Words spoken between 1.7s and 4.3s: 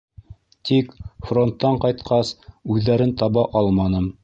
ҡайтҡас, үҙҙәрен таба алманым.